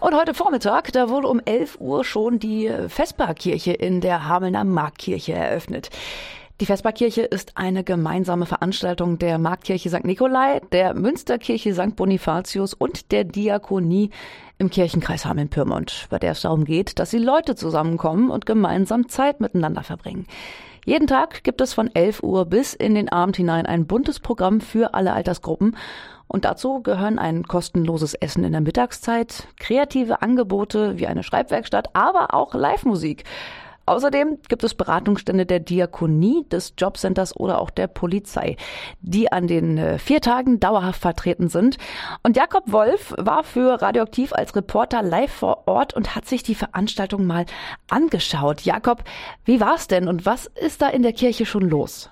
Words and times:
Und 0.00 0.14
heute 0.14 0.32
Vormittag, 0.32 0.92
da 0.92 1.08
wurde 1.08 1.26
um 1.26 1.40
11 1.44 1.80
Uhr 1.80 2.04
schon 2.04 2.38
die 2.38 2.70
Vesperkirche 2.88 3.72
in 3.72 4.00
der 4.00 4.28
Hamelner 4.28 4.64
Marktkirche 4.64 5.32
eröffnet. 5.32 5.90
Die 6.60 6.66
Vesperkirche 6.66 7.22
ist 7.22 7.56
eine 7.56 7.82
gemeinsame 7.82 8.46
Veranstaltung 8.46 9.18
der 9.18 9.38
Marktkirche 9.38 9.90
St. 9.90 10.04
Nikolai, 10.04 10.60
der 10.72 10.94
Münsterkirche 10.94 11.74
St. 11.74 11.96
Bonifatius 11.96 12.74
und 12.74 13.10
der 13.10 13.24
Diakonie 13.24 14.10
im 14.58 14.70
Kirchenkreis 14.70 15.24
Hameln-Pyrmont, 15.24 16.06
bei 16.10 16.18
der 16.18 16.32
es 16.32 16.42
darum 16.42 16.64
geht, 16.64 16.98
dass 16.98 17.10
die 17.10 17.18
Leute 17.18 17.56
zusammenkommen 17.56 18.30
und 18.30 18.46
gemeinsam 18.46 19.08
Zeit 19.08 19.40
miteinander 19.40 19.82
verbringen. 19.82 20.26
Jeden 20.88 21.06
Tag 21.06 21.44
gibt 21.44 21.60
es 21.60 21.74
von 21.74 21.94
11 21.94 22.22
Uhr 22.22 22.46
bis 22.46 22.72
in 22.72 22.94
den 22.94 23.10
Abend 23.10 23.36
hinein 23.36 23.66
ein 23.66 23.86
buntes 23.86 24.20
Programm 24.20 24.62
für 24.62 24.94
alle 24.94 25.12
Altersgruppen. 25.12 25.76
Und 26.26 26.46
dazu 26.46 26.82
gehören 26.82 27.18
ein 27.18 27.42
kostenloses 27.42 28.14
Essen 28.14 28.42
in 28.42 28.52
der 28.52 28.62
Mittagszeit, 28.62 29.48
kreative 29.58 30.22
Angebote 30.22 30.98
wie 30.98 31.06
eine 31.06 31.22
Schreibwerkstatt, 31.22 31.94
aber 31.94 32.32
auch 32.32 32.54
Live-Musik. 32.54 33.24
Außerdem 33.88 34.38
gibt 34.48 34.64
es 34.64 34.74
Beratungsstände 34.74 35.46
der 35.46 35.60
Diakonie, 35.60 36.46
des 36.50 36.74
Jobcenters 36.76 37.36
oder 37.36 37.60
auch 37.60 37.70
der 37.70 37.86
Polizei, 37.86 38.56
die 39.00 39.32
an 39.32 39.46
den 39.46 39.78
äh, 39.78 39.98
vier 39.98 40.20
Tagen 40.20 40.60
dauerhaft 40.60 41.00
vertreten 41.00 41.48
sind. 41.48 41.78
Und 42.22 42.36
Jakob 42.36 42.70
Wolf 42.70 43.14
war 43.16 43.44
für 43.44 43.80
Radioaktiv 43.80 44.32
als 44.32 44.54
Reporter 44.54 45.02
live 45.02 45.32
vor 45.32 45.66
Ort 45.66 45.94
und 45.94 46.14
hat 46.14 46.26
sich 46.26 46.42
die 46.42 46.54
Veranstaltung 46.54 47.26
mal 47.26 47.46
angeschaut. 47.88 48.62
Jakob, 48.62 49.04
wie 49.44 49.60
war's 49.60 49.88
denn 49.88 50.08
und 50.08 50.26
was 50.26 50.46
ist 50.46 50.82
da 50.82 50.88
in 50.88 51.02
der 51.02 51.12
Kirche 51.12 51.46
schon 51.46 51.68
los? 51.68 52.10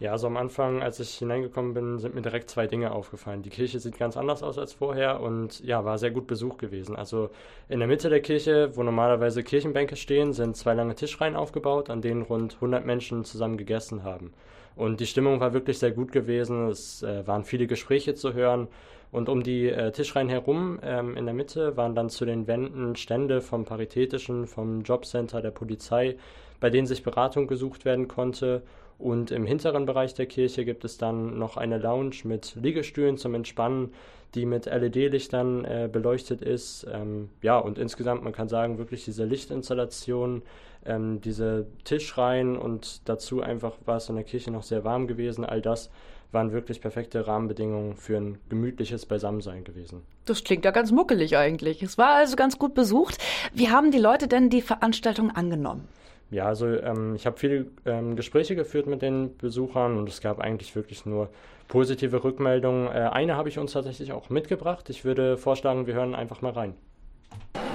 Ja, 0.00 0.12
also 0.12 0.28
am 0.28 0.36
Anfang, 0.36 0.80
als 0.80 1.00
ich 1.00 1.14
hineingekommen 1.14 1.74
bin, 1.74 1.98
sind 1.98 2.14
mir 2.14 2.22
direkt 2.22 2.48
zwei 2.50 2.68
Dinge 2.68 2.92
aufgefallen. 2.92 3.42
Die 3.42 3.50
Kirche 3.50 3.80
sieht 3.80 3.98
ganz 3.98 4.16
anders 4.16 4.44
aus 4.44 4.56
als 4.56 4.72
vorher 4.72 5.20
und 5.20 5.58
ja, 5.64 5.84
war 5.84 5.98
sehr 5.98 6.12
gut 6.12 6.28
besucht 6.28 6.58
gewesen. 6.58 6.94
Also 6.94 7.30
in 7.68 7.80
der 7.80 7.88
Mitte 7.88 8.08
der 8.08 8.20
Kirche, 8.20 8.76
wo 8.76 8.84
normalerweise 8.84 9.42
Kirchenbänke 9.42 9.96
stehen, 9.96 10.32
sind 10.32 10.56
zwei 10.56 10.74
lange 10.74 10.94
Tischreihen 10.94 11.34
aufgebaut, 11.34 11.90
an 11.90 12.00
denen 12.00 12.22
rund 12.22 12.54
100 12.54 12.86
Menschen 12.86 13.24
zusammen 13.24 13.56
gegessen 13.56 14.04
haben. 14.04 14.32
Und 14.76 15.00
die 15.00 15.06
Stimmung 15.06 15.40
war 15.40 15.52
wirklich 15.52 15.80
sehr 15.80 15.90
gut 15.90 16.12
gewesen. 16.12 16.68
Es 16.68 17.02
äh, 17.02 17.26
waren 17.26 17.42
viele 17.42 17.66
Gespräche 17.66 18.14
zu 18.14 18.34
hören. 18.34 18.68
Und 19.10 19.28
um 19.28 19.42
die 19.42 19.68
äh, 19.68 19.90
Tischreihen 19.92 20.28
herum 20.28 20.78
ähm, 20.82 21.16
in 21.16 21.24
der 21.24 21.34
Mitte 21.34 21.76
waren 21.76 21.94
dann 21.94 22.10
zu 22.10 22.24
den 22.24 22.46
Wänden 22.46 22.96
Stände 22.96 23.40
vom 23.40 23.64
Paritätischen, 23.64 24.46
vom 24.46 24.82
Jobcenter 24.82 25.40
der 25.40 25.50
Polizei, 25.50 26.16
bei 26.60 26.70
denen 26.70 26.86
sich 26.86 27.02
Beratung 27.02 27.46
gesucht 27.46 27.84
werden 27.84 28.08
konnte. 28.08 28.62
Und 28.98 29.30
im 29.30 29.46
hinteren 29.46 29.86
Bereich 29.86 30.14
der 30.14 30.26
Kirche 30.26 30.64
gibt 30.64 30.84
es 30.84 30.98
dann 30.98 31.38
noch 31.38 31.56
eine 31.56 31.78
Lounge 31.78 32.16
mit 32.24 32.56
Liegestühlen 32.60 33.16
zum 33.16 33.34
Entspannen, 33.34 33.92
die 34.34 34.44
mit 34.44 34.66
LED-Lichtern 34.66 35.64
äh, 35.64 35.88
beleuchtet 35.90 36.42
ist. 36.42 36.86
Ähm, 36.92 37.30
ja, 37.40 37.58
und 37.58 37.78
insgesamt, 37.78 38.24
man 38.24 38.32
kann 38.32 38.48
sagen, 38.48 38.76
wirklich 38.76 39.04
diese 39.04 39.24
Lichtinstallation, 39.24 40.42
ähm, 40.84 41.20
diese 41.20 41.66
Tischreihen 41.84 42.56
und 42.56 43.08
dazu 43.08 43.40
einfach 43.40 43.74
war 43.86 43.96
es 43.96 44.08
in 44.08 44.16
der 44.16 44.24
Kirche 44.24 44.50
noch 44.50 44.64
sehr 44.64 44.84
warm 44.84 45.06
gewesen. 45.06 45.44
All 45.44 45.62
das 45.62 45.90
waren 46.32 46.52
wirklich 46.52 46.80
perfekte 46.80 47.26
Rahmenbedingungen 47.26 47.96
für 47.96 48.16
ein 48.16 48.38
gemütliches 48.48 49.06
Beisammensein 49.06 49.64
gewesen. 49.64 50.02
Das 50.26 50.44
klingt 50.44 50.64
ja 50.64 50.70
ganz 50.70 50.92
muckelig 50.92 51.36
eigentlich. 51.36 51.82
Es 51.82 51.96
war 51.96 52.16
also 52.16 52.36
ganz 52.36 52.58
gut 52.58 52.74
besucht. 52.74 53.18
Wie 53.54 53.70
haben 53.70 53.90
die 53.90 53.98
Leute 53.98 54.28
denn 54.28 54.50
die 54.50 54.62
Veranstaltung 54.62 55.30
angenommen? 55.30 55.88
Ja, 56.30 56.46
also 56.46 56.66
ähm, 56.66 57.14
ich 57.14 57.26
habe 57.26 57.38
viele 57.38 57.66
ähm, 57.86 58.14
Gespräche 58.14 58.54
geführt 58.54 58.86
mit 58.86 59.00
den 59.00 59.36
Besuchern 59.38 59.96
und 59.96 60.08
es 60.08 60.20
gab 60.20 60.40
eigentlich 60.40 60.76
wirklich 60.76 61.06
nur 61.06 61.30
positive 61.68 62.22
Rückmeldungen. 62.22 62.88
Äh, 62.88 63.08
eine 63.12 63.36
habe 63.36 63.48
ich 63.48 63.58
uns 63.58 63.72
tatsächlich 63.72 64.12
auch 64.12 64.28
mitgebracht. 64.28 64.90
Ich 64.90 65.06
würde 65.06 65.38
vorschlagen, 65.38 65.86
wir 65.86 65.94
hören 65.94 66.14
einfach 66.14 66.42
mal 66.42 66.52
rein. 66.52 66.74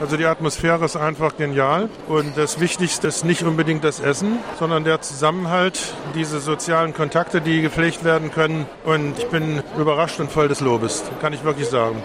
Also 0.04 0.18
die 0.18 0.26
Atmosphäre 0.26 0.84
ist 0.84 0.98
einfach 0.98 1.38
genial 1.38 1.88
und 2.10 2.36
das 2.36 2.60
Wichtigste 2.60 3.08
ist 3.08 3.24
nicht 3.24 3.44
unbedingt 3.44 3.86
das 3.86 4.02
Essen, 4.02 4.38
sondern 4.60 4.84
der 4.84 5.00
Zusammenhalt, 5.00 5.80
diese 6.14 6.42
sozialen 6.42 6.94
Kontakte, 6.94 7.40
die 7.40 7.62
gepflegt 7.62 8.04
werden 8.04 8.30
können 8.30 8.66
und 8.84 9.18
ich 9.18 9.28
bin 9.28 9.64
überrascht 9.78 10.20
und 10.20 10.30
voll 10.30 10.50
des 10.50 10.60
Lobes, 10.60 11.06
kann 11.22 11.32
ich 11.32 11.46
wirklich 11.46 11.70
sagen. 11.70 12.04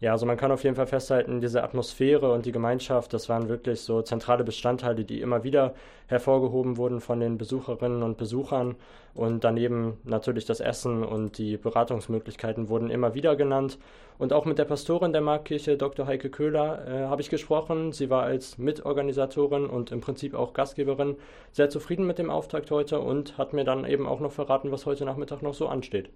Ja, 0.00 0.12
also 0.12 0.26
man 0.26 0.36
kann 0.36 0.52
auf 0.52 0.62
jeden 0.62 0.76
Fall 0.76 0.86
festhalten, 0.86 1.40
diese 1.40 1.64
Atmosphäre 1.64 2.32
und 2.32 2.46
die 2.46 2.52
Gemeinschaft, 2.52 3.12
das 3.12 3.28
waren 3.28 3.48
wirklich 3.48 3.80
so 3.80 4.00
zentrale 4.00 4.44
Bestandteile, 4.44 5.04
die 5.04 5.20
immer 5.20 5.42
wieder 5.42 5.74
hervorgehoben 6.06 6.76
wurden 6.76 7.00
von 7.00 7.18
den 7.18 7.36
Besucherinnen 7.36 8.04
und 8.04 8.16
Besuchern. 8.16 8.76
Und 9.14 9.42
daneben 9.42 9.98
natürlich 10.04 10.44
das 10.44 10.60
Essen 10.60 11.02
und 11.02 11.38
die 11.38 11.56
Beratungsmöglichkeiten 11.56 12.68
wurden 12.68 12.90
immer 12.90 13.14
wieder 13.14 13.34
genannt. 13.34 13.78
Und 14.18 14.32
auch 14.32 14.44
mit 14.44 14.58
der 14.58 14.66
Pastorin 14.66 15.12
der 15.12 15.20
Marktkirche, 15.20 15.76
Dr. 15.76 16.06
Heike 16.06 16.30
Köhler, 16.30 16.86
äh, 16.86 17.06
habe 17.06 17.20
ich 17.20 17.28
gesprochen. 17.28 17.90
Sie 17.90 18.08
war 18.08 18.22
als 18.22 18.56
Mitorganisatorin 18.56 19.66
und 19.66 19.90
im 19.90 20.00
Prinzip 20.00 20.34
auch 20.34 20.52
Gastgeberin 20.52 21.16
sehr 21.50 21.70
zufrieden 21.70 22.06
mit 22.06 22.18
dem 22.18 22.30
Auftakt 22.30 22.70
heute 22.70 23.00
und 23.00 23.36
hat 23.36 23.52
mir 23.52 23.64
dann 23.64 23.84
eben 23.84 24.06
auch 24.06 24.20
noch 24.20 24.32
verraten, 24.32 24.70
was 24.70 24.86
heute 24.86 25.04
Nachmittag 25.04 25.42
noch 25.42 25.54
so 25.54 25.66
ansteht. 25.66 26.10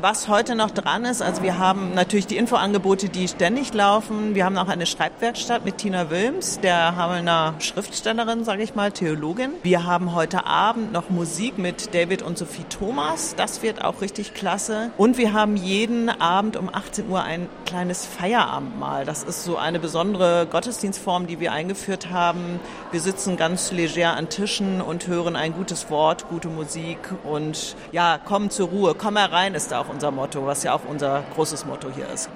Was 0.00 0.28
heute 0.28 0.54
noch 0.54 0.70
dran 0.70 1.04
ist, 1.04 1.22
also 1.22 1.42
wir 1.42 1.58
haben 1.58 1.92
natürlich 1.92 2.28
die 2.28 2.36
Infoangebote, 2.36 3.08
die 3.08 3.26
ständig 3.26 3.74
laufen. 3.74 4.36
Wir 4.36 4.44
haben 4.44 4.56
auch 4.56 4.68
eine 4.68 4.86
Schreibwerkstatt 4.86 5.64
mit 5.64 5.78
Tina 5.78 6.08
Wilms, 6.08 6.60
der 6.60 6.94
Hamelner 6.94 7.54
Schriftstellerin, 7.58 8.44
sage 8.44 8.62
ich 8.62 8.76
mal, 8.76 8.92
Theologin. 8.92 9.54
Wir 9.64 9.86
haben 9.86 10.14
heute 10.14 10.46
Abend 10.46 10.92
noch 10.92 11.10
Musik 11.10 11.58
mit 11.58 11.96
David 11.96 12.22
und 12.22 12.38
Sophie 12.38 12.62
Thomas. 12.68 13.34
Das 13.34 13.64
wird 13.64 13.84
auch 13.84 14.00
richtig 14.00 14.34
klasse. 14.34 14.92
Und 14.96 15.18
wir 15.18 15.32
haben 15.32 15.56
jeden 15.56 16.08
Abend 16.08 16.56
um 16.56 16.72
18 16.72 17.10
Uhr 17.10 17.24
ein 17.24 17.48
kleines 17.66 18.06
Feierabendmahl. 18.06 19.04
Das 19.04 19.24
ist 19.24 19.42
so 19.42 19.56
eine 19.56 19.80
besondere 19.80 20.46
Gottesdienstform, 20.48 21.26
die 21.26 21.40
wir 21.40 21.50
eingeführt 21.50 22.10
haben. 22.12 22.60
Wir 22.92 23.00
sitzen 23.00 23.36
ganz 23.36 23.72
leger 23.72 24.14
an 24.14 24.28
Tischen 24.28 24.80
und 24.80 25.08
hören 25.08 25.34
ein 25.34 25.54
gutes 25.54 25.90
Wort, 25.90 26.28
gute 26.28 26.46
Musik 26.46 26.98
und 27.24 27.74
ja, 27.90 28.18
kommen 28.24 28.50
zur 28.50 28.68
Ruhe. 28.68 28.94
Komm 28.94 29.16
herein 29.16 29.56
ist 29.56 29.74
auch 29.74 29.87
unser 29.88 30.10
Motto, 30.10 30.46
was 30.46 30.62
ja 30.62 30.74
auch 30.74 30.82
unser 30.88 31.22
großes 31.34 31.66
Motto 31.66 31.88
hier 31.90 32.08
ist. 32.08 32.30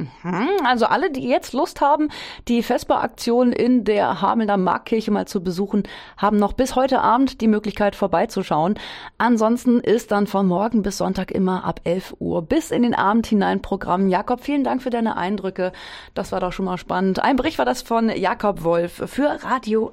Mhm. 0.00 0.48
Also 0.64 0.86
alle, 0.86 1.10
die 1.10 1.28
jetzt 1.28 1.52
Lust 1.52 1.80
haben, 1.80 2.08
die 2.48 2.62
Vesper-Aktion 2.62 3.52
in 3.52 3.84
der 3.84 4.20
Hamelner 4.20 4.56
Marktkirche 4.56 5.10
mal 5.10 5.26
zu 5.26 5.42
besuchen, 5.42 5.82
haben 6.16 6.38
noch 6.38 6.52
bis 6.52 6.74
heute 6.74 7.00
Abend 7.00 7.40
die 7.40 7.48
Möglichkeit 7.48 7.96
vorbeizuschauen. 7.96 8.78
Ansonsten 9.18 9.80
ist 9.80 10.10
dann 10.10 10.26
von 10.26 10.46
morgen 10.46 10.82
bis 10.82 10.98
Sonntag 10.98 11.30
immer 11.30 11.64
ab 11.64 11.80
11 11.84 12.16
Uhr 12.18 12.42
bis 12.42 12.70
in 12.70 12.82
den 12.82 12.94
Abend 12.94 13.26
hinein 13.26 13.62
Programm. 13.62 14.08
Jakob, 14.08 14.42
vielen 14.42 14.64
Dank 14.64 14.82
für 14.82 14.90
deine 14.90 15.16
Eindrücke. 15.16 15.72
Das 16.14 16.32
war 16.32 16.40
doch 16.40 16.52
schon 16.52 16.64
mal 16.64 16.78
spannend. 16.78 17.22
Ein 17.22 17.36
Bericht 17.36 17.58
war 17.58 17.66
das 17.66 17.82
von 17.82 18.08
Jakob 18.08 18.64
Wolf 18.64 19.02
für 19.06 19.38
Radio. 19.44 19.90